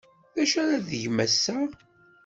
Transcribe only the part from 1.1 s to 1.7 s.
ass-a?